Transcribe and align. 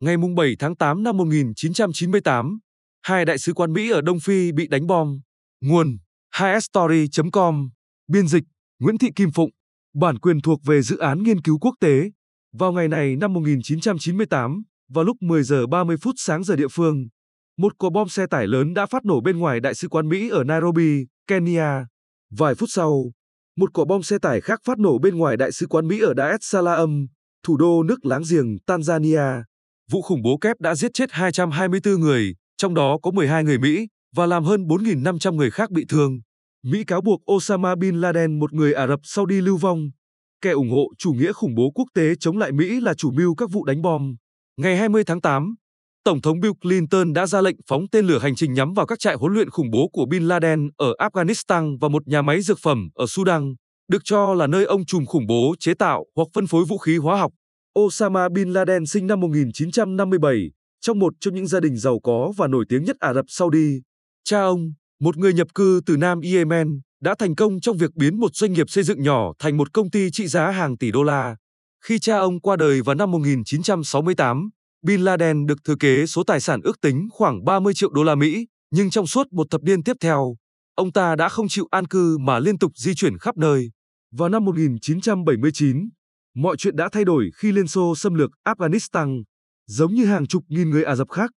ngày 0.00 0.16
7 0.36 0.56
tháng 0.58 0.76
8 0.76 1.02
năm 1.02 1.16
1998, 1.16 2.58
hai 3.02 3.24
đại 3.24 3.38
sứ 3.38 3.52
quán 3.52 3.72
Mỹ 3.72 3.90
ở 3.90 4.00
Đông 4.00 4.20
Phi 4.20 4.52
bị 4.52 4.68
đánh 4.68 4.86
bom. 4.86 5.20
Nguồn 5.60 5.98
2story.com 6.34 7.70
Biên 8.08 8.28
dịch 8.28 8.44
Nguyễn 8.78 8.98
Thị 8.98 9.08
Kim 9.16 9.30
Phụng 9.30 9.50
Bản 9.94 10.18
quyền 10.18 10.40
thuộc 10.40 10.60
về 10.66 10.82
dự 10.82 10.96
án 10.96 11.22
nghiên 11.22 11.40
cứu 11.42 11.58
quốc 11.58 11.74
tế. 11.80 12.10
Vào 12.52 12.72
ngày 12.72 12.88
này 12.88 13.16
năm 13.16 13.32
1998, 13.32 14.62
vào 14.88 15.04
lúc 15.04 15.16
10 15.20 15.42
giờ 15.42 15.66
30 15.66 15.96
phút 16.02 16.14
sáng 16.18 16.44
giờ 16.44 16.56
địa 16.56 16.68
phương, 16.68 17.08
một 17.58 17.78
quả 17.78 17.90
bom 17.90 18.08
xe 18.08 18.26
tải 18.26 18.46
lớn 18.46 18.74
đã 18.74 18.86
phát 18.86 19.04
nổ 19.04 19.20
bên 19.20 19.38
ngoài 19.38 19.60
đại 19.60 19.74
sứ 19.74 19.88
quán 19.88 20.08
Mỹ 20.08 20.28
ở 20.28 20.44
Nairobi, 20.44 21.06
Kenya. 21.26 21.86
Vài 22.30 22.54
phút 22.54 22.68
sau, 22.72 23.12
một 23.56 23.72
quả 23.72 23.84
bom 23.88 24.02
xe 24.02 24.18
tải 24.18 24.40
khác 24.40 24.60
phát 24.64 24.78
nổ 24.78 24.98
bên 24.98 25.16
ngoài 25.16 25.36
đại 25.36 25.52
sứ 25.52 25.66
quán 25.66 25.88
Mỹ 25.88 26.00
ở 26.00 26.14
Dar 26.16 26.30
es 26.30 26.40
Salaam, 26.40 27.06
thủ 27.42 27.56
đô 27.56 27.82
nước 27.82 28.06
láng 28.06 28.22
giềng 28.30 28.56
Tanzania. 28.66 29.42
Vụ 29.92 30.02
khủng 30.02 30.22
bố 30.22 30.38
kép 30.40 30.60
đã 30.60 30.74
giết 30.74 30.90
chết 30.94 31.12
224 31.12 32.00
người, 32.00 32.34
trong 32.56 32.74
đó 32.74 32.98
có 33.02 33.10
12 33.10 33.44
người 33.44 33.58
Mỹ, 33.58 33.86
và 34.16 34.26
làm 34.26 34.44
hơn 34.44 34.66
4.500 34.66 35.34
người 35.34 35.50
khác 35.50 35.70
bị 35.70 35.84
thương. 35.88 36.20
Mỹ 36.64 36.84
cáo 36.84 37.00
buộc 37.00 37.32
Osama 37.32 37.74
Bin 37.74 38.00
Laden, 38.00 38.38
một 38.38 38.52
người 38.52 38.72
Ả 38.72 38.86
Rập 38.86 39.00
Saudi 39.02 39.40
lưu 39.40 39.56
vong. 39.56 39.90
Kẻ 40.40 40.50
ủng 40.50 40.70
hộ 40.70 40.86
chủ 40.98 41.12
nghĩa 41.12 41.32
khủng 41.32 41.54
bố 41.54 41.70
quốc 41.74 41.84
tế 41.94 42.14
chống 42.20 42.38
lại 42.38 42.52
Mỹ 42.52 42.80
là 42.80 42.94
chủ 42.94 43.10
mưu 43.10 43.34
các 43.34 43.50
vụ 43.52 43.64
đánh 43.64 43.82
bom. 43.82 44.14
Ngày 44.60 44.76
20 44.76 45.04
tháng 45.04 45.20
8, 45.20 45.54
Tổng 46.04 46.20
thống 46.20 46.40
Bill 46.40 46.54
Clinton 46.62 47.12
đã 47.12 47.26
ra 47.26 47.40
lệnh 47.40 47.56
phóng 47.68 47.84
tên 47.92 48.06
lửa 48.06 48.18
hành 48.18 48.34
trình 48.34 48.52
nhắm 48.52 48.72
vào 48.72 48.86
các 48.86 48.98
trại 48.98 49.14
huấn 49.14 49.34
luyện 49.34 49.50
khủng 49.50 49.70
bố 49.70 49.88
của 49.92 50.06
Bin 50.06 50.28
Laden 50.28 50.68
ở 50.76 50.94
Afghanistan 50.98 51.78
và 51.80 51.88
một 51.88 52.08
nhà 52.08 52.22
máy 52.22 52.40
dược 52.40 52.58
phẩm 52.62 52.88
ở 52.94 53.06
Sudan, 53.08 53.54
được 53.88 54.02
cho 54.04 54.34
là 54.34 54.46
nơi 54.46 54.64
ông 54.64 54.86
trùm 54.86 55.04
khủng 55.04 55.26
bố 55.26 55.54
chế 55.60 55.74
tạo 55.74 56.04
hoặc 56.16 56.28
phân 56.34 56.46
phối 56.46 56.64
vũ 56.64 56.78
khí 56.78 56.96
hóa 56.96 57.18
học. 57.18 57.32
Osama 57.78 58.28
Bin 58.28 58.52
Laden 58.52 58.86
sinh 58.86 59.06
năm 59.06 59.20
1957, 59.20 60.50
trong 60.80 60.98
một 60.98 61.14
trong 61.20 61.34
những 61.34 61.46
gia 61.46 61.60
đình 61.60 61.76
giàu 61.76 62.00
có 62.00 62.32
và 62.36 62.46
nổi 62.46 62.64
tiếng 62.68 62.84
nhất 62.84 62.96
Ả 63.00 63.14
Rập 63.14 63.24
Saudi. 63.28 63.80
Cha 64.24 64.40
ông, 64.40 64.72
một 65.00 65.16
người 65.16 65.32
nhập 65.32 65.46
cư 65.54 65.80
từ 65.86 65.96
Nam 65.96 66.20
Yemen, 66.20 66.80
đã 67.00 67.14
thành 67.18 67.34
công 67.34 67.60
trong 67.60 67.76
việc 67.76 67.94
biến 67.94 68.20
một 68.20 68.34
doanh 68.34 68.52
nghiệp 68.52 68.70
xây 68.70 68.84
dựng 68.84 69.02
nhỏ 69.02 69.32
thành 69.38 69.56
một 69.56 69.72
công 69.72 69.90
ty 69.90 70.10
trị 70.10 70.26
giá 70.26 70.50
hàng 70.50 70.78
tỷ 70.78 70.90
đô 70.90 71.02
la. 71.02 71.36
Khi 71.84 71.98
cha 71.98 72.18
ông 72.18 72.40
qua 72.40 72.56
đời 72.56 72.82
vào 72.82 72.94
năm 72.94 73.10
1968, 73.10 74.50
Bin 74.82 75.00
Laden 75.00 75.46
được 75.46 75.58
thừa 75.64 75.76
kế 75.80 76.06
số 76.06 76.22
tài 76.24 76.40
sản 76.40 76.60
ước 76.64 76.80
tính 76.80 77.08
khoảng 77.12 77.44
30 77.44 77.74
triệu 77.74 77.90
đô 77.90 78.02
la 78.02 78.14
Mỹ, 78.14 78.46
nhưng 78.70 78.90
trong 78.90 79.06
suốt 79.06 79.32
một 79.32 79.46
thập 79.50 79.62
niên 79.62 79.82
tiếp 79.82 79.96
theo, 80.00 80.36
ông 80.74 80.92
ta 80.92 81.16
đã 81.16 81.28
không 81.28 81.48
chịu 81.48 81.66
an 81.70 81.86
cư 81.86 82.18
mà 82.18 82.38
liên 82.38 82.58
tục 82.58 82.72
di 82.76 82.94
chuyển 82.94 83.18
khắp 83.18 83.36
nơi. 83.36 83.70
Vào 84.12 84.28
năm 84.28 84.44
1979, 84.44 85.88
mọi 86.38 86.56
chuyện 86.56 86.76
đã 86.76 86.88
thay 86.92 87.04
đổi 87.04 87.30
khi 87.34 87.52
Liên 87.52 87.66
Xô 87.66 87.94
xâm 87.96 88.14
lược 88.14 88.30
Afghanistan, 88.44 89.22
giống 89.66 89.94
như 89.94 90.04
hàng 90.04 90.26
chục 90.26 90.42
nghìn 90.48 90.70
người 90.70 90.84
Ả 90.84 90.94
Rập 90.94 91.10
khác. 91.10 91.30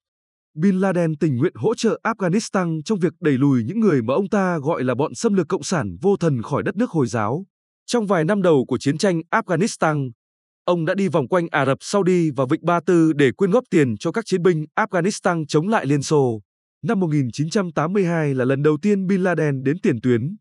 Bin 0.56 0.80
Laden 0.80 1.18
tình 1.18 1.38
nguyện 1.38 1.54
hỗ 1.56 1.76
trợ 1.76 2.00
Afghanistan 2.04 2.82
trong 2.86 3.00
việc 3.00 3.14
đẩy 3.20 3.38
lùi 3.38 3.64
những 3.64 3.80
người 3.80 4.02
mà 4.02 4.14
ông 4.14 4.30
ta 4.30 4.58
gọi 4.58 4.84
là 4.84 4.96
bọn 4.96 5.16
xâm 5.16 5.34
lược 5.34 5.48
cộng 5.48 5.64
sản 5.64 5.98
vô 6.02 6.18
thần 6.18 6.42
khỏi 6.42 6.64
đất 6.64 6.76
nước 6.76 6.90
Hồi 6.90 7.08
giáo. 7.08 7.46
Trong 7.86 8.08
vài 8.08 8.26
năm 8.26 8.42
đầu 8.42 8.66
của 8.68 8.78
chiến 8.78 8.98
tranh 8.98 9.22
Afghanistan, 9.32 10.12
ông 10.66 10.86
đã 10.86 10.94
đi 10.96 11.08
vòng 11.08 11.28
quanh 11.28 11.48
Ả 11.52 11.66
Rập 11.66 11.78
Saudi 11.82 12.30
và 12.36 12.46
Vịnh 12.50 12.66
Ba 12.66 12.80
Tư 12.86 13.14
để 13.14 13.32
quyên 13.32 13.52
góp 13.52 13.64
tiền 13.70 13.98
cho 13.98 14.12
các 14.12 14.26
chiến 14.26 14.44
binh 14.44 14.66
Afghanistan 14.76 15.46
chống 15.48 15.68
lại 15.68 15.86
Liên 15.86 16.02
Xô. 16.02 16.42
Năm 16.84 17.00
1982 17.00 18.34
là 18.34 18.46
lần 18.46 18.64
đầu 18.64 18.78
tiên 18.82 19.08
Bin 19.08 19.24
Laden 19.24 19.64
đến 19.64 19.78
tiền 19.84 20.02
tuyến, 20.02 20.36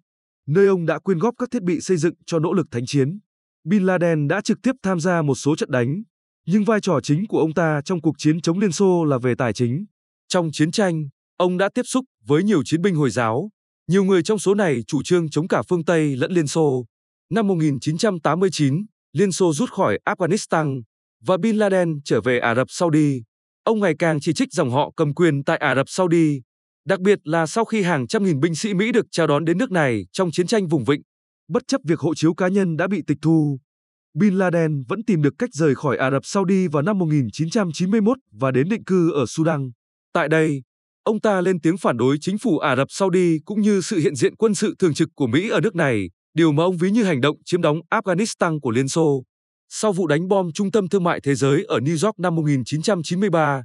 nơi 0.47 0.67
ông 0.67 0.87
đã 0.87 0.99
quyên 0.99 1.19
góp 1.19 1.35
các 1.39 1.51
thiết 1.51 1.63
bị 1.63 1.81
xây 1.81 1.97
dựng 1.97 2.15
cho 2.27 2.39
nỗ 2.39 2.53
lực 2.53 2.67
thánh 2.71 2.87
chiến. 2.87 3.19
Bin 3.65 3.87
Laden 3.87 4.29
đã 4.29 4.41
trực 4.41 4.59
tiếp 4.63 4.73
tham 4.83 5.01
gia 5.01 5.23
một 5.23 5.35
số 5.35 5.57
trận 5.57 5.71
đánh, 5.71 6.03
nhưng 6.47 6.65
vai 6.65 6.81
trò 6.81 7.01
chính 7.03 7.27
của 7.27 7.39
ông 7.39 7.55
ta 7.55 7.81
trong 7.85 8.01
cuộc 8.01 8.15
chiến 8.19 8.41
chống 8.41 8.59
Liên 8.59 8.73
Xô 8.73 9.05
là 9.05 9.19
về 9.19 9.35
tài 9.39 9.53
chính. 9.53 9.85
Trong 10.29 10.51
chiến 10.53 10.71
tranh, 10.71 11.09
ông 11.37 11.59
đã 11.59 11.69
tiếp 11.75 11.83
xúc 11.83 12.05
với 12.27 12.43
nhiều 12.43 12.63
chiến 12.65 12.83
binh 12.83 12.95
Hồi 12.95 13.11
giáo, 13.11 13.51
nhiều 13.89 14.05
người 14.05 14.23
trong 14.23 14.39
số 14.39 14.55
này 14.55 14.81
chủ 14.87 15.03
trương 15.03 15.31
chống 15.31 15.49
cả 15.49 15.63
phương 15.69 15.85
Tây 15.85 16.17
lẫn 16.17 16.33
Liên 16.33 16.47
Xô. 16.47 16.87
Năm 17.31 17.47
1989, 17.47 18.85
Liên 19.13 19.33
Xô 19.33 19.53
rút 19.53 19.71
khỏi 19.71 19.99
Afghanistan 20.05 20.83
và 21.25 21.37
Bin 21.37 21.57
Laden 21.57 22.01
trở 22.05 22.21
về 22.21 22.39
Ả 22.39 22.55
Rập 22.55 22.67
Saudi. 22.71 23.23
Ông 23.65 23.81
ngày 23.81 23.95
càng 23.99 24.21
chỉ 24.21 24.33
trích 24.33 24.53
dòng 24.53 24.71
họ 24.71 24.93
cầm 24.97 25.15
quyền 25.15 25.45
tại 25.45 25.57
Ả 25.57 25.75
Rập 25.75 25.89
Saudi, 25.89 26.41
đặc 26.85 27.01
biệt 27.01 27.19
là 27.25 27.47
sau 27.47 27.65
khi 27.65 27.83
hàng 27.83 28.07
trăm 28.07 28.25
nghìn 28.25 28.41
binh 28.41 28.55
sĩ 28.55 28.75
Mỹ 28.75 28.93
được 28.93 29.07
chào 29.11 29.27
đón 29.27 29.45
đến 29.45 29.59
nước 29.59 29.71
này 29.71 30.07
trong 30.13 30.31
chiến 30.31 30.47
tranh 30.47 30.69
vùng 30.69 30.85
vịnh. 30.85 31.03
Bất 31.51 31.63
chấp 31.69 31.81
việc 31.85 31.99
hộ 31.99 32.15
chiếu 32.15 32.35
cá 32.35 32.49
nhân 32.49 32.77
đã 32.77 32.89
bị 32.89 33.03
tịch 33.07 33.19
thu, 33.23 33.59
Bin 34.15 34.35
Laden 34.35 34.83
vẫn 34.89 35.05
tìm 35.05 35.23
được 35.23 35.35
cách 35.39 35.51
rời 35.53 35.75
khỏi 35.75 35.97
Ả 35.97 36.11
Rập 36.11 36.25
Saudi 36.25 36.67
vào 36.67 36.83
năm 36.83 36.99
1991 36.99 38.19
và 38.33 38.51
đến 38.51 38.69
định 38.69 38.85
cư 38.85 39.13
ở 39.13 39.25
Sudan. 39.29 39.71
Tại 40.13 40.29
đây, 40.29 40.63
ông 41.03 41.21
ta 41.21 41.41
lên 41.41 41.61
tiếng 41.61 41.77
phản 41.77 41.97
đối 41.97 42.17
chính 42.21 42.39
phủ 42.39 42.59
Ả 42.59 42.77
Rập 42.77 42.87
Saudi 42.91 43.39
cũng 43.45 43.61
như 43.61 43.81
sự 43.81 43.99
hiện 43.99 44.15
diện 44.15 44.37
quân 44.37 44.55
sự 44.55 44.75
thường 44.79 44.95
trực 44.95 45.09
của 45.15 45.27
Mỹ 45.27 45.49
ở 45.49 45.61
nước 45.61 45.75
này, 45.75 46.11
điều 46.35 46.53
mà 46.53 46.63
ông 46.63 46.77
ví 46.77 46.91
như 46.91 47.05
hành 47.05 47.21
động 47.21 47.37
chiếm 47.45 47.63
đóng 47.63 47.81
Afghanistan 47.91 48.61
của 48.61 48.71
Liên 48.71 48.89
Xô. 48.89 49.23
Sau 49.69 49.93
vụ 49.93 50.07
đánh 50.07 50.29
bom 50.29 50.53
trung 50.53 50.71
tâm 50.71 50.89
thương 50.89 51.05
mại 51.05 51.21
thế 51.21 51.35
giới 51.35 51.65
ở 51.65 51.79
New 51.79 52.07
York 52.07 52.19
năm 52.19 52.35
1993, 52.35 53.65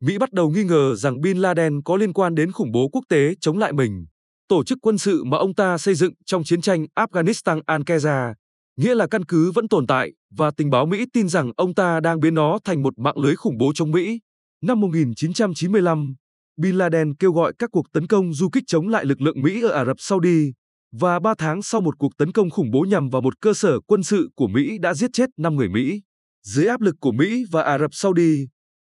Mỹ 0.00 0.18
bắt 0.18 0.32
đầu 0.32 0.50
nghi 0.50 0.64
ngờ 0.64 0.94
rằng 0.96 1.20
Bin 1.20 1.38
Laden 1.38 1.82
có 1.82 1.96
liên 1.96 2.12
quan 2.12 2.34
đến 2.34 2.52
khủng 2.52 2.72
bố 2.72 2.88
quốc 2.92 3.04
tế 3.08 3.34
chống 3.40 3.58
lại 3.58 3.72
mình. 3.72 4.06
Tổ 4.48 4.64
chức 4.64 4.78
quân 4.82 4.98
sự 4.98 5.24
mà 5.24 5.38
ông 5.38 5.54
ta 5.54 5.78
xây 5.78 5.94
dựng 5.94 6.12
trong 6.26 6.44
chiến 6.44 6.60
tranh 6.60 6.86
Afghanistan 6.96 7.60
Al-Qaeda, 7.66 8.34
nghĩa 8.76 8.94
là 8.94 9.06
căn 9.10 9.24
cứ 9.24 9.52
vẫn 9.52 9.68
tồn 9.68 9.86
tại 9.86 10.12
và 10.30 10.50
tình 10.56 10.70
báo 10.70 10.86
Mỹ 10.86 11.04
tin 11.12 11.28
rằng 11.28 11.52
ông 11.56 11.74
ta 11.74 12.00
đang 12.00 12.20
biến 12.20 12.34
nó 12.34 12.58
thành 12.64 12.82
một 12.82 12.98
mạng 12.98 13.18
lưới 13.18 13.36
khủng 13.36 13.58
bố 13.58 13.72
chống 13.74 13.90
Mỹ. 13.90 14.20
Năm 14.62 14.80
1995, 14.80 16.14
Bin 16.56 16.78
Laden 16.78 17.14
kêu 17.16 17.32
gọi 17.32 17.52
các 17.58 17.70
cuộc 17.72 17.92
tấn 17.92 18.06
công 18.06 18.34
du 18.34 18.48
kích 18.48 18.64
chống 18.66 18.88
lại 18.88 19.04
lực 19.04 19.20
lượng 19.20 19.42
Mỹ 19.42 19.62
ở 19.62 19.70
Ả 19.70 19.84
Rập 19.84 19.96
Saudi, 19.98 20.52
và 20.92 21.20
ba 21.20 21.34
tháng 21.38 21.62
sau 21.62 21.80
một 21.80 21.98
cuộc 21.98 22.16
tấn 22.18 22.32
công 22.32 22.50
khủng 22.50 22.70
bố 22.70 22.80
nhằm 22.80 23.10
vào 23.10 23.22
một 23.22 23.40
cơ 23.40 23.54
sở 23.54 23.80
quân 23.80 24.02
sự 24.02 24.28
của 24.34 24.46
Mỹ 24.46 24.78
đã 24.78 24.94
giết 24.94 25.10
chết 25.12 25.30
5 25.36 25.56
người 25.56 25.68
Mỹ. 25.68 26.00
Dưới 26.42 26.66
áp 26.66 26.80
lực 26.80 26.94
của 27.00 27.12
Mỹ 27.12 27.44
và 27.50 27.62
Ả 27.62 27.78
Rập 27.78 27.94
Saudi, 27.94 28.48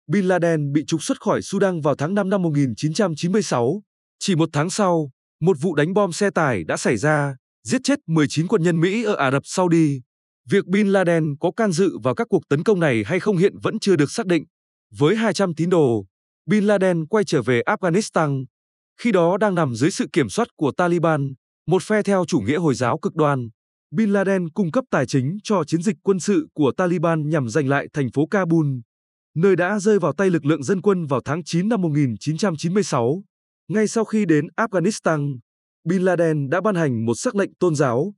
Bin 0.07 0.25
Laden 0.25 0.73
bị 0.73 0.85
trục 0.87 1.03
xuất 1.03 1.21
khỏi 1.21 1.43
Sudan 1.43 1.81
vào 1.81 1.95
tháng 1.95 2.15
5 2.15 2.31
năm 2.31 2.43
1996. 2.43 3.83
Chỉ 4.19 4.35
một 4.35 4.49
tháng 4.53 4.71
sau, 4.71 5.11
một 5.41 5.57
vụ 5.61 5.75
đánh 5.75 5.95
bom 5.95 6.13
xe 6.13 6.31
tải 6.31 6.65
đã 6.65 6.77
xảy 6.77 6.97
ra, 6.97 7.37
giết 7.67 7.81
chết 7.85 7.99
19 8.07 8.47
quân 8.47 8.63
nhân 8.63 8.81
Mỹ 8.81 9.05
ở 9.05 9.15
Ả 9.15 9.31
Rập 9.31 9.43
Saudi. 9.45 10.01
Việc 10.51 10.67
Bin 10.67 10.89
Laden 10.89 11.37
có 11.41 11.51
can 11.57 11.73
dự 11.73 11.99
vào 12.03 12.15
các 12.15 12.27
cuộc 12.31 12.49
tấn 12.49 12.63
công 12.63 12.81
này 12.81 13.03
hay 13.07 13.21
không 13.21 13.37
hiện 13.37 13.59
vẫn 13.63 13.79
chưa 13.79 13.97
được 13.97 14.11
xác 14.11 14.27
định. 14.27 14.45
Với 14.99 15.17
200 15.17 15.55
tín 15.55 15.71
đồ, 15.71 16.05
Bin 16.47 16.65
Laden 16.65 17.07
quay 17.07 17.25
trở 17.25 17.43
về 17.43 17.63
Afghanistan, 17.67 18.45
khi 19.01 19.13
đó 19.13 19.37
đang 19.37 19.55
nằm 19.55 19.75
dưới 19.75 19.91
sự 19.91 20.07
kiểm 20.13 20.29
soát 20.29 20.49
của 20.57 20.73
Taliban, 20.77 21.33
một 21.67 21.83
phe 21.83 22.03
theo 22.03 22.25
chủ 22.29 22.41
nghĩa 22.41 22.59
Hồi 22.59 22.75
giáo 22.75 22.99
cực 22.99 23.15
đoan. 23.15 23.49
Bin 23.91 24.11
Laden 24.13 24.51
cung 24.51 24.71
cấp 24.71 24.85
tài 24.91 25.07
chính 25.07 25.39
cho 25.45 25.65
chiến 25.65 25.83
dịch 25.83 25.97
quân 26.03 26.21
sự 26.21 26.47
của 26.55 26.73
Taliban 26.77 27.29
nhằm 27.29 27.49
giành 27.49 27.69
lại 27.69 27.87
thành 27.93 28.09
phố 28.15 28.27
Kabul, 28.27 28.67
nơi 29.37 29.57
đã 29.57 29.79
rơi 29.79 29.99
vào 29.99 30.13
tay 30.13 30.31
lực 30.31 30.45
lượng 30.45 30.63
dân 30.63 30.83
quân 30.83 31.07
vào 31.07 31.21
tháng 31.25 31.45
9 31.45 31.69
năm 31.69 31.83
1996. 31.83 33.23
Ngay 33.71 33.89
sau 33.89 34.05
khi 34.05 34.25
đến 34.25 34.47
Afghanistan, 34.57 35.39
Bin 35.85 36.03
Laden 36.03 36.51
đã 36.51 36.61
ban 36.61 36.75
hành 36.75 37.07
một 37.07 37.15
sắc 37.15 37.37
lệnh 37.37 37.55
tôn 37.55 37.75
giáo, 37.75 38.15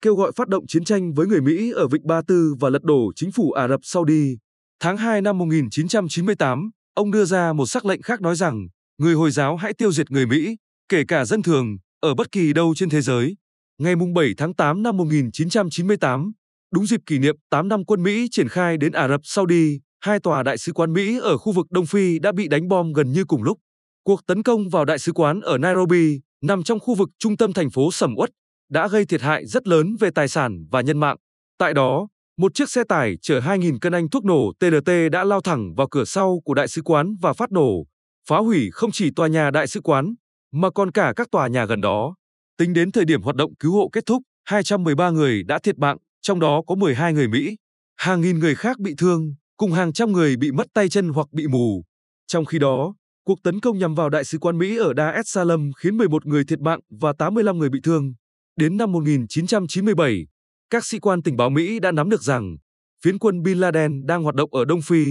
kêu 0.00 0.14
gọi 0.14 0.32
phát 0.36 0.48
động 0.48 0.66
chiến 0.68 0.84
tranh 0.84 1.12
với 1.12 1.26
người 1.26 1.40
Mỹ 1.40 1.72
ở 1.72 1.88
Vịnh 1.88 2.06
Ba 2.06 2.20
Tư 2.26 2.54
và 2.60 2.70
lật 2.70 2.82
đổ 2.82 3.12
chính 3.16 3.32
phủ 3.32 3.52
Ả 3.52 3.68
Rập 3.68 3.80
Saudi. 3.82 4.36
Tháng 4.80 4.96
2 4.96 5.22
năm 5.22 5.38
1998, 5.38 6.70
ông 6.94 7.10
đưa 7.10 7.24
ra 7.24 7.52
một 7.52 7.66
sắc 7.66 7.84
lệnh 7.84 8.02
khác 8.02 8.20
nói 8.20 8.36
rằng 8.36 8.66
người 8.98 9.14
Hồi 9.14 9.30
giáo 9.30 9.56
hãy 9.56 9.72
tiêu 9.78 9.92
diệt 9.92 10.10
người 10.10 10.26
Mỹ, 10.26 10.56
kể 10.88 11.04
cả 11.08 11.24
dân 11.24 11.42
thường, 11.42 11.76
ở 12.00 12.14
bất 12.14 12.32
kỳ 12.32 12.52
đâu 12.52 12.74
trên 12.76 12.90
thế 12.90 13.00
giới. 13.00 13.36
Ngày 13.78 13.94
7 14.14 14.34
tháng 14.36 14.54
8 14.54 14.82
năm 14.82 14.96
1998, 14.96 16.32
đúng 16.72 16.86
dịp 16.86 17.00
kỷ 17.06 17.18
niệm 17.18 17.36
8 17.50 17.68
năm 17.68 17.84
quân 17.84 18.02
Mỹ 18.02 18.28
triển 18.30 18.48
khai 18.48 18.76
đến 18.76 18.92
Ả 18.92 19.08
Rập 19.08 19.20
Saudi, 19.24 19.80
hai 20.00 20.20
tòa 20.20 20.42
đại 20.42 20.58
sứ 20.58 20.72
quán 20.72 20.92
Mỹ 20.92 21.18
ở 21.22 21.38
khu 21.38 21.52
vực 21.52 21.66
Đông 21.70 21.86
Phi 21.86 22.18
đã 22.18 22.32
bị 22.32 22.48
đánh 22.48 22.68
bom 22.68 22.92
gần 22.92 23.12
như 23.12 23.24
cùng 23.24 23.42
lúc. 23.42 23.58
Cuộc 24.04 24.26
tấn 24.26 24.42
công 24.42 24.68
vào 24.68 24.84
đại 24.84 24.98
sứ 24.98 25.12
quán 25.12 25.40
ở 25.40 25.58
Nairobi, 25.58 26.20
nằm 26.42 26.62
trong 26.62 26.80
khu 26.80 26.94
vực 26.94 27.08
trung 27.18 27.36
tâm 27.36 27.52
thành 27.52 27.70
phố 27.70 27.92
sầm 27.92 28.14
uất, 28.16 28.30
đã 28.70 28.88
gây 28.88 29.04
thiệt 29.04 29.20
hại 29.20 29.46
rất 29.46 29.66
lớn 29.66 29.96
về 30.00 30.10
tài 30.14 30.28
sản 30.28 30.66
và 30.70 30.80
nhân 30.80 30.98
mạng. 30.98 31.16
Tại 31.58 31.74
đó, 31.74 32.08
một 32.38 32.54
chiếc 32.54 32.70
xe 32.70 32.84
tải 32.88 33.16
chở 33.22 33.40
2.000 33.40 33.78
cân 33.80 33.92
anh 33.92 34.10
thuốc 34.10 34.24
nổ 34.24 34.52
TNT 34.60 34.90
đã 35.12 35.24
lao 35.24 35.40
thẳng 35.40 35.74
vào 35.74 35.88
cửa 35.90 36.04
sau 36.04 36.40
của 36.44 36.54
đại 36.54 36.68
sứ 36.68 36.82
quán 36.82 37.16
và 37.20 37.32
phát 37.32 37.52
nổ, 37.52 37.84
phá 38.28 38.38
hủy 38.38 38.68
không 38.72 38.90
chỉ 38.90 39.10
tòa 39.16 39.28
nhà 39.28 39.50
đại 39.50 39.66
sứ 39.66 39.80
quán, 39.80 40.14
mà 40.52 40.70
còn 40.70 40.90
cả 40.90 41.12
các 41.16 41.30
tòa 41.30 41.48
nhà 41.48 41.64
gần 41.66 41.80
đó. 41.80 42.14
Tính 42.58 42.72
đến 42.72 42.92
thời 42.92 43.04
điểm 43.04 43.22
hoạt 43.22 43.36
động 43.36 43.54
cứu 43.54 43.72
hộ 43.72 43.88
kết 43.92 44.06
thúc, 44.06 44.22
213 44.44 45.10
người 45.10 45.42
đã 45.42 45.58
thiệt 45.58 45.78
mạng, 45.78 45.96
trong 46.22 46.40
đó 46.40 46.62
có 46.66 46.74
12 46.74 47.12
người 47.12 47.28
Mỹ. 47.28 47.56
Hàng 47.96 48.20
nghìn 48.20 48.38
người 48.38 48.54
khác 48.54 48.78
bị 48.78 48.94
thương, 48.98 49.34
cùng 49.56 49.72
hàng 49.72 49.92
trăm 49.92 50.12
người 50.12 50.36
bị 50.36 50.52
mất 50.52 50.66
tay 50.74 50.88
chân 50.88 51.08
hoặc 51.08 51.26
bị 51.32 51.46
mù. 51.46 51.84
Trong 52.26 52.44
khi 52.44 52.58
đó, 52.58 52.94
cuộc 53.24 53.42
tấn 53.42 53.60
công 53.60 53.78
nhằm 53.78 53.94
vào 53.94 54.10
đại 54.10 54.24
sứ 54.24 54.38
quán 54.38 54.58
Mỹ 54.58 54.76
ở 54.76 54.92
Dar 54.96 55.14
es 55.14 55.26
Salaam 55.28 55.70
khiến 55.76 55.96
11 55.96 56.26
người 56.26 56.44
thiệt 56.44 56.60
mạng 56.60 56.80
và 57.00 57.12
85 57.18 57.58
người 57.58 57.68
bị 57.68 57.80
thương. 57.82 58.14
Đến 58.56 58.76
năm 58.76 58.92
1997, 58.92 60.26
các 60.70 60.84
sĩ 60.84 60.98
quan 60.98 61.22
tình 61.22 61.36
báo 61.36 61.50
Mỹ 61.50 61.80
đã 61.80 61.92
nắm 61.92 62.10
được 62.10 62.22
rằng 62.22 62.56
phiến 63.04 63.18
quân 63.18 63.42
Bin 63.42 63.58
Laden 63.58 64.06
đang 64.06 64.22
hoạt 64.22 64.34
động 64.34 64.54
ở 64.54 64.64
Đông 64.64 64.82
Phi. 64.82 65.04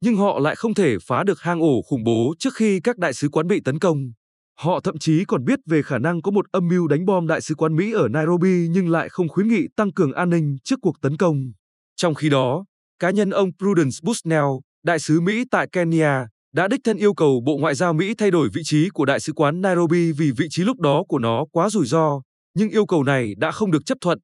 nhưng 0.00 0.16
họ 0.16 0.38
lại 0.38 0.56
không 0.56 0.74
thể 0.74 0.96
phá 1.06 1.24
được 1.24 1.40
hang 1.40 1.60
ổ 1.60 1.82
khủng 1.82 2.04
bố 2.04 2.34
trước 2.38 2.54
khi 2.54 2.80
các 2.80 2.98
đại 2.98 3.12
sứ 3.12 3.28
quán 3.28 3.46
bị 3.46 3.60
tấn 3.64 3.78
công. 3.78 4.12
Họ 4.58 4.80
thậm 4.80 4.98
chí 4.98 5.24
còn 5.24 5.44
biết 5.44 5.58
về 5.66 5.82
khả 5.82 5.98
năng 5.98 6.22
có 6.22 6.30
một 6.30 6.46
âm 6.52 6.68
mưu 6.68 6.88
đánh 6.88 7.04
bom 7.04 7.26
đại 7.26 7.40
sứ 7.40 7.54
quán 7.54 7.76
Mỹ 7.76 7.92
ở 7.92 8.08
Nairobi 8.08 8.68
nhưng 8.70 8.88
lại 8.88 9.08
không 9.08 9.28
khuyến 9.28 9.48
nghị 9.48 9.68
tăng 9.76 9.92
cường 9.92 10.12
an 10.12 10.30
ninh 10.30 10.56
trước 10.64 10.78
cuộc 10.82 11.00
tấn 11.00 11.16
công. 11.16 11.52
Trong 11.96 12.14
khi 12.14 12.28
đó, 12.28 12.64
cá 12.98 13.10
nhân 13.10 13.30
ông 13.30 13.50
Prudence 13.58 13.96
Bushnell, 14.02 14.46
đại 14.84 14.98
sứ 14.98 15.20
Mỹ 15.20 15.44
tại 15.50 15.68
Kenya, 15.72 16.26
đã 16.54 16.68
đích 16.68 16.80
thân 16.84 16.96
yêu 16.96 17.14
cầu 17.14 17.42
Bộ 17.46 17.56
Ngoại 17.56 17.74
giao 17.74 17.92
Mỹ 17.92 18.14
thay 18.14 18.30
đổi 18.30 18.48
vị 18.54 18.62
trí 18.64 18.88
của 18.88 19.04
đại 19.04 19.20
sứ 19.20 19.32
quán 19.32 19.60
Nairobi 19.60 20.12
vì 20.12 20.30
vị 20.36 20.46
trí 20.50 20.62
lúc 20.62 20.80
đó 20.80 21.04
của 21.08 21.18
nó 21.18 21.44
quá 21.52 21.70
rủi 21.70 21.86
ro, 21.86 22.20
nhưng 22.54 22.68
yêu 22.68 22.86
cầu 22.86 23.02
này 23.04 23.34
đã 23.38 23.50
không 23.50 23.70
được 23.70 23.86
chấp 23.86 23.98
thuận. 24.00 24.18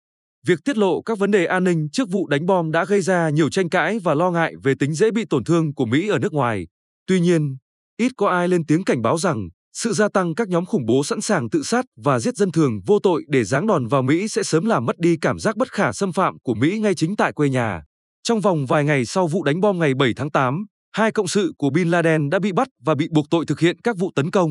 Việc 0.47 0.59
tiết 0.65 0.79
lộ 0.79 1.03
các 1.03 1.19
vấn 1.19 1.31
đề 1.31 1.47
an 1.47 1.65
ninh 1.65 1.89
trước 1.93 2.09
vụ 2.11 2.27
đánh 2.29 2.47
bom 2.47 2.71
đã 2.71 2.85
gây 2.85 3.01
ra 3.01 3.31
nhiều 3.31 3.51
tranh 3.51 3.69
cãi 3.69 3.99
và 3.99 4.15
lo 4.15 4.31
ngại 4.31 4.53
về 4.63 4.75
tính 4.79 4.95
dễ 4.95 5.11
bị 5.11 5.25
tổn 5.31 5.45
thương 5.45 5.75
của 5.75 5.87
Mỹ 5.87 6.09
ở 6.09 6.19
nước 6.19 6.33
ngoài. 6.33 6.67
Tuy 7.07 7.21
nhiên, 7.21 7.57
ít 7.97 8.13
có 8.17 8.29
ai 8.29 8.49
lên 8.49 8.67
tiếng 8.67 8.85
cảnh 8.85 9.03
báo 9.03 9.19
rằng 9.19 9.49
sự 9.73 9.93
gia 9.93 10.09
tăng 10.09 10.35
các 10.35 10.49
nhóm 10.49 10.67
khủng 10.67 10.87
bố 10.87 11.05
sẵn 11.05 11.21
sàng 11.21 11.51
tự 11.51 11.63
sát 11.63 11.85
và 12.05 12.19
giết 12.19 12.37
dân 12.37 12.53
thường 12.53 12.81
vô 12.87 12.99
tội 13.03 13.25
để 13.29 13.45
giáng 13.45 13.67
đòn 13.67 13.87
vào 13.87 14.03
Mỹ 14.03 14.29
sẽ 14.29 14.43
sớm 14.43 14.65
làm 14.65 14.87
mất 14.87 14.99
đi 14.99 15.17
cảm 15.21 15.39
giác 15.39 15.57
bất 15.57 15.73
khả 15.73 15.93
xâm 15.93 16.13
phạm 16.13 16.39
của 16.43 16.55
Mỹ 16.55 16.79
ngay 16.79 16.95
chính 16.95 17.17
tại 17.17 17.33
quê 17.33 17.49
nhà. 17.49 17.83
Trong 18.23 18.41
vòng 18.41 18.67
vài 18.67 18.85
ngày 18.85 19.05
sau 19.05 19.27
vụ 19.27 19.45
đánh 19.45 19.61
bom 19.61 19.79
ngày 19.79 19.95
7 19.95 20.13
tháng 20.17 20.31
8, 20.31 20.67
hai 20.93 21.13
cộng 21.13 21.29
sự 21.29 21.53
của 21.59 21.71
Bin 21.71 21.91
Laden 21.91 22.31
đã 22.31 22.39
bị 22.39 22.53
bắt 22.53 22.69
và 22.85 22.95
bị 22.95 23.09
buộc 23.11 23.27
tội 23.31 23.45
thực 23.47 23.61
hiện 23.61 23.77
các 23.85 23.97
vụ 23.99 24.11
tấn 24.15 24.31
công. 24.31 24.51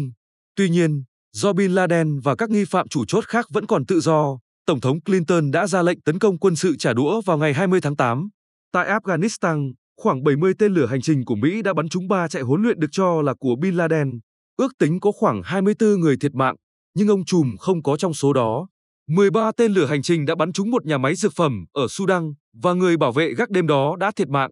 Tuy 0.56 0.69
nhiên, 0.69 1.03
do 1.33 1.53
Bin 1.53 1.71
Laden 1.71 2.19
và 2.19 2.36
các 2.36 2.50
nghi 2.50 2.65
phạm 2.65 2.88
chủ 2.88 3.06
chốt 3.07 3.25
khác 3.25 3.45
vẫn 3.50 3.65
còn 3.65 3.86
tự 3.86 4.00
do, 4.00 4.38
Tổng 4.65 4.81
thống 4.81 5.01
Clinton 5.01 5.51
đã 5.51 5.68
ra 5.68 5.81
lệnh 5.81 6.01
tấn 6.01 6.19
công 6.19 6.39
quân 6.39 6.56
sự 6.56 6.75
trả 6.80 6.94
đũa 6.94 7.21
vào 7.21 7.38
ngày 7.38 7.53
20 7.53 7.81
tháng 7.81 7.95
8. 7.95 8.30
Tại 8.71 8.88
Afghanistan, 8.88 9.71
khoảng 9.97 10.24
70 10.24 10.53
tên 10.59 10.74
lửa 10.74 10.86
hành 10.86 11.01
trình 11.01 11.25
của 11.25 11.36
Mỹ 11.36 11.62
đã 11.62 11.74
bắn 11.74 11.89
trúng 11.89 12.07
ba 12.07 12.27
chạy 12.27 12.41
huấn 12.41 12.62
luyện 12.62 12.80
được 12.80 12.88
cho 12.91 13.21
là 13.21 13.33
của 13.39 13.56
Bin 13.62 13.75
Laden. 13.75 14.19
Ước 14.57 14.71
tính 14.80 15.00
có 15.00 15.12
khoảng 15.12 15.41
24 15.44 16.00
người 16.00 16.18
thiệt 16.21 16.33
mạng, 16.33 16.56
nhưng 16.95 17.07
ông 17.07 17.25
trùm 17.25 17.56
không 17.59 17.83
có 17.83 17.97
trong 17.97 18.13
số 18.13 18.33
đó. 18.33 18.68
13 19.07 19.51
tên 19.57 19.71
lửa 19.71 19.86
hành 19.86 20.01
trình 20.01 20.25
đã 20.25 20.36
bắn 20.36 20.53
trúng 20.53 20.71
một 20.71 20.86
nhà 20.86 20.97
máy 20.97 21.15
dược 21.15 21.33
phẩm 21.36 21.65
ở 21.74 21.88
Sudan 21.89 22.33
và 22.63 22.74
người 22.74 22.97
bảo 22.97 23.12
vệ 23.12 23.33
gác 23.33 23.50
đêm 23.50 23.68
đó 23.68 23.95
đã 24.00 24.12
thiệt 24.15 24.30
mạng. 24.30 24.51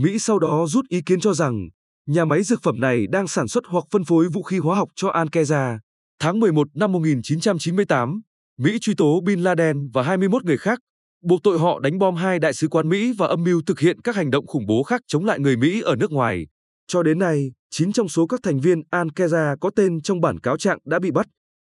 Mỹ 0.00 0.18
sau 0.18 0.38
đó 0.38 0.66
rút 0.68 0.88
ý 0.88 1.00
kiến 1.06 1.20
cho 1.20 1.34
rằng 1.34 1.68
nhà 2.06 2.24
máy 2.24 2.42
dược 2.42 2.62
phẩm 2.62 2.80
này 2.80 3.06
đang 3.06 3.28
sản 3.28 3.48
xuất 3.48 3.64
hoặc 3.66 3.84
phân 3.90 4.04
phối 4.04 4.28
vũ 4.28 4.42
khí 4.42 4.58
hóa 4.58 4.76
học 4.76 4.88
cho 4.94 5.08
Al-Qaeda. 5.08 5.78
Tháng 6.18 6.40
11 6.40 6.68
năm 6.74 6.92
1998, 6.92 8.20
Mỹ 8.58 8.78
truy 8.80 8.94
tố 8.94 9.20
Bin 9.20 9.40
Laden 9.40 9.90
và 9.94 10.02
21 10.02 10.44
người 10.44 10.58
khác, 10.58 10.78
buộc 11.22 11.40
tội 11.42 11.58
họ 11.58 11.80
đánh 11.80 11.98
bom 11.98 12.14
hai 12.14 12.38
đại 12.38 12.54
sứ 12.54 12.68
quán 12.68 12.88
Mỹ 12.88 13.12
và 13.18 13.26
âm 13.26 13.44
mưu 13.44 13.62
thực 13.66 13.80
hiện 13.80 14.00
các 14.00 14.16
hành 14.16 14.30
động 14.30 14.46
khủng 14.46 14.66
bố 14.66 14.82
khác 14.82 15.00
chống 15.06 15.24
lại 15.24 15.38
người 15.38 15.56
Mỹ 15.56 15.80
ở 15.80 15.96
nước 15.96 16.12
ngoài. 16.12 16.46
Cho 16.86 17.02
đến 17.02 17.18
nay, 17.18 17.52
9 17.70 17.92
trong 17.92 18.08
số 18.08 18.26
các 18.26 18.40
thành 18.42 18.60
viên 18.60 18.80
Al-Qaeda 18.90 19.56
có 19.60 19.70
tên 19.76 20.00
trong 20.00 20.20
bản 20.20 20.40
cáo 20.40 20.58
trạng 20.58 20.78
đã 20.84 20.98
bị 20.98 21.10
bắt, 21.10 21.26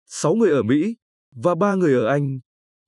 6 0.07 0.35
người 0.35 0.51
ở 0.51 0.63
Mỹ 0.63 0.97
và 1.37 1.55
3 1.55 1.75
người 1.75 1.95
ở 1.95 2.07
Anh, 2.07 2.39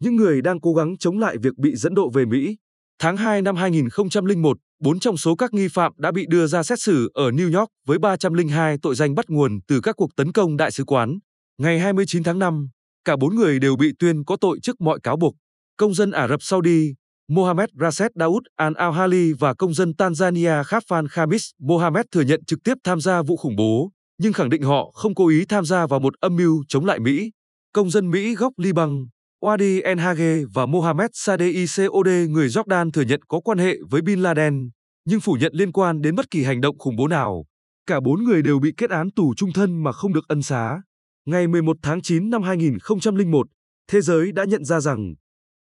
những 0.00 0.16
người 0.16 0.42
đang 0.42 0.60
cố 0.60 0.74
gắng 0.74 0.98
chống 0.98 1.18
lại 1.18 1.36
việc 1.38 1.56
bị 1.56 1.76
dẫn 1.76 1.94
độ 1.94 2.10
về 2.10 2.24
Mỹ. 2.24 2.56
Tháng 2.98 3.16
2 3.16 3.42
năm 3.42 3.56
2001, 3.56 4.56
bốn 4.80 5.00
trong 5.00 5.16
số 5.16 5.34
các 5.34 5.54
nghi 5.54 5.68
phạm 5.68 5.92
đã 5.96 6.12
bị 6.12 6.26
đưa 6.28 6.46
ra 6.46 6.62
xét 6.62 6.80
xử 6.80 7.10
ở 7.14 7.30
New 7.30 7.58
York 7.58 7.70
với 7.86 7.98
302 7.98 8.76
tội 8.82 8.94
danh 8.94 9.14
bắt 9.14 9.24
nguồn 9.28 9.60
từ 9.68 9.80
các 9.80 9.96
cuộc 9.96 10.16
tấn 10.16 10.32
công 10.32 10.56
đại 10.56 10.70
sứ 10.70 10.84
quán. 10.84 11.18
Ngày 11.58 11.78
29 11.78 12.22
tháng 12.22 12.38
5, 12.38 12.68
cả 13.04 13.16
bốn 13.16 13.34
người 13.34 13.58
đều 13.58 13.76
bị 13.76 13.92
tuyên 13.98 14.24
có 14.24 14.36
tội 14.40 14.58
trước 14.62 14.80
mọi 14.80 15.00
cáo 15.02 15.16
buộc. 15.16 15.34
Công 15.76 15.94
dân 15.94 16.10
Ả 16.10 16.28
Rập 16.28 16.42
Saudi, 16.42 16.94
Mohamed 17.28 17.68
Rashid 17.80 18.08
Daoud 18.14 18.42
Al-Awhali 18.60 19.34
và 19.38 19.54
công 19.54 19.74
dân 19.74 19.92
Tanzania 19.98 20.62
Khafan 20.62 21.06
Khamis 21.08 21.50
Mohamed 21.60 22.04
thừa 22.12 22.22
nhận 22.22 22.44
trực 22.44 22.58
tiếp 22.64 22.74
tham 22.84 23.00
gia 23.00 23.22
vụ 23.22 23.36
khủng 23.36 23.56
bố, 23.56 23.90
nhưng 24.18 24.32
khẳng 24.32 24.50
định 24.50 24.62
họ 24.62 24.90
không 24.94 25.14
cố 25.14 25.28
ý 25.28 25.44
tham 25.48 25.64
gia 25.64 25.86
vào 25.86 26.00
một 26.00 26.14
âm 26.20 26.36
mưu 26.36 26.64
chống 26.68 26.84
lại 26.84 26.98
Mỹ. 26.98 27.30
Công 27.72 27.90
dân 27.90 28.10
Mỹ 28.10 28.34
gốc 28.34 28.52
Liban, 28.56 29.06
Wadi 29.44 29.82
Enhage 29.84 30.44
và 30.54 30.66
Mohamed 30.66 31.10
Sadei 31.12 31.66
Cod 31.88 32.08
người 32.28 32.48
Jordan 32.48 32.90
thừa 32.90 33.02
nhận 33.02 33.20
có 33.28 33.40
quan 33.40 33.58
hệ 33.58 33.76
với 33.90 34.02
Bin 34.02 34.20
Laden, 34.20 34.70
nhưng 35.04 35.20
phủ 35.20 35.36
nhận 35.40 35.52
liên 35.54 35.72
quan 35.72 36.00
đến 36.00 36.14
bất 36.16 36.30
kỳ 36.30 36.44
hành 36.44 36.60
động 36.60 36.78
khủng 36.78 36.96
bố 36.96 37.08
nào. 37.08 37.44
Cả 37.86 38.00
bốn 38.00 38.24
người 38.24 38.42
đều 38.42 38.58
bị 38.58 38.72
kết 38.76 38.90
án 38.90 39.10
tù 39.10 39.34
trung 39.34 39.52
thân 39.54 39.82
mà 39.82 39.92
không 39.92 40.12
được 40.12 40.28
ân 40.28 40.42
xá. 40.42 40.82
Ngày 41.26 41.46
11 41.46 41.76
tháng 41.82 42.02
9 42.02 42.30
năm 42.30 42.42
2001, 42.42 43.46
thế 43.90 44.00
giới 44.00 44.32
đã 44.32 44.44
nhận 44.44 44.64
ra 44.64 44.80
rằng 44.80 45.14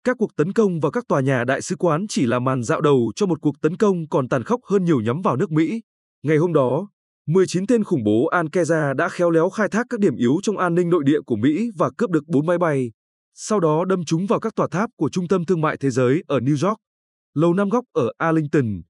các 0.03 0.15
cuộc 0.19 0.35
tấn 0.37 0.53
công 0.53 0.79
vào 0.79 0.91
các 0.91 1.03
tòa 1.07 1.21
nhà 1.21 1.43
đại 1.43 1.61
sứ 1.61 1.75
quán 1.75 2.05
chỉ 2.09 2.25
là 2.25 2.39
màn 2.39 2.63
dạo 2.63 2.81
đầu 2.81 3.11
cho 3.15 3.25
một 3.25 3.41
cuộc 3.41 3.55
tấn 3.61 3.77
công 3.77 4.07
còn 4.09 4.29
tàn 4.29 4.43
khốc 4.43 4.59
hơn 4.63 4.83
nhiều 4.83 5.01
nhắm 5.01 5.21
vào 5.21 5.35
nước 5.35 5.51
Mỹ. 5.51 5.81
Ngày 6.23 6.37
hôm 6.37 6.53
đó, 6.53 6.87
19 7.27 7.67
tên 7.67 7.83
khủng 7.83 8.03
bố 8.03 8.29
Al-Qaeda 8.31 8.93
đã 8.93 9.09
khéo 9.09 9.29
léo 9.29 9.49
khai 9.49 9.69
thác 9.69 9.85
các 9.89 9.99
điểm 9.99 10.15
yếu 10.15 10.33
trong 10.43 10.57
an 10.57 10.75
ninh 10.75 10.89
nội 10.89 11.03
địa 11.05 11.21
của 11.25 11.35
Mỹ 11.35 11.69
và 11.77 11.89
cướp 11.97 12.09
được 12.09 12.27
4 12.27 12.45
máy 12.45 12.57
bay, 12.57 12.91
sau 13.33 13.59
đó 13.59 13.85
đâm 13.85 14.05
chúng 14.05 14.27
vào 14.27 14.39
các 14.39 14.55
tòa 14.55 14.67
tháp 14.71 14.89
của 14.97 15.09
Trung 15.09 15.27
tâm 15.27 15.45
Thương 15.45 15.61
mại 15.61 15.77
Thế 15.77 15.89
giới 15.89 16.23
ở 16.27 16.39
New 16.39 16.67
York, 16.67 16.77
Lầu 17.33 17.53
Năm 17.53 17.69
Góc 17.69 17.85
ở 17.93 18.11
Arlington, 18.17 18.81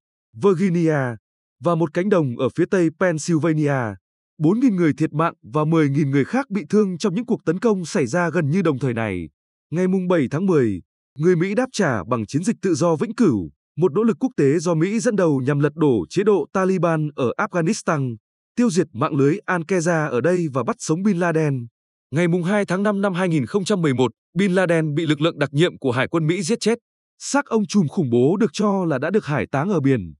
Virginia 0.42 1.16
và 1.64 1.74
một 1.74 1.94
cánh 1.94 2.08
đồng 2.08 2.38
ở 2.38 2.48
phía 2.48 2.64
tây 2.70 2.88
Pennsylvania. 3.00 3.94
4.000 4.38 4.74
người 4.74 4.92
thiệt 4.98 5.12
mạng 5.12 5.34
và 5.42 5.62
10.000 5.62 6.10
người 6.10 6.24
khác 6.24 6.50
bị 6.50 6.64
thương 6.70 6.98
trong 6.98 7.14
những 7.14 7.26
cuộc 7.26 7.44
tấn 7.44 7.58
công 7.58 7.84
xảy 7.84 8.06
ra 8.06 8.30
gần 8.30 8.50
như 8.50 8.62
đồng 8.62 8.78
thời 8.78 8.94
này. 8.94 9.28
Ngày 9.70 9.86
7 10.08 10.26
tháng 10.30 10.46
10, 10.46 10.82
người 11.18 11.36
Mỹ 11.36 11.54
đáp 11.54 11.66
trả 11.72 12.04
bằng 12.04 12.26
chiến 12.26 12.44
dịch 12.44 12.56
tự 12.62 12.74
do 12.74 12.96
vĩnh 12.96 13.14
cửu, 13.14 13.50
một 13.76 13.92
nỗ 13.92 14.02
lực 14.02 14.16
quốc 14.20 14.30
tế 14.36 14.58
do 14.58 14.74
Mỹ 14.74 15.00
dẫn 15.00 15.16
đầu 15.16 15.40
nhằm 15.46 15.60
lật 15.60 15.74
đổ 15.74 16.06
chế 16.08 16.24
độ 16.24 16.46
Taliban 16.52 17.08
ở 17.16 17.32
Afghanistan, 17.38 18.16
tiêu 18.56 18.70
diệt 18.70 18.86
mạng 18.92 19.14
lưới 19.14 19.36
Al-Qaeda 19.46 20.10
ở 20.10 20.20
đây 20.20 20.46
và 20.52 20.62
bắt 20.64 20.76
sống 20.78 21.02
Bin 21.02 21.18
Laden. 21.18 21.66
Ngày 22.12 22.26
2 22.46 22.64
tháng 22.64 22.82
5 22.82 23.00
năm 23.00 23.14
2011, 23.14 24.12
Bin 24.34 24.52
Laden 24.52 24.94
bị 24.94 25.06
lực 25.06 25.20
lượng 25.20 25.38
đặc 25.38 25.48
nhiệm 25.52 25.78
của 25.78 25.90
Hải 25.92 26.08
quân 26.08 26.26
Mỹ 26.26 26.42
giết 26.42 26.60
chết. 26.60 26.78
Xác 27.18 27.46
ông 27.46 27.66
trùm 27.66 27.88
khủng 27.88 28.10
bố 28.10 28.36
được 28.36 28.50
cho 28.52 28.84
là 28.84 28.98
đã 28.98 29.10
được 29.10 29.26
hải 29.26 29.46
táng 29.46 29.70
ở 29.70 29.80
biển. 29.80 30.14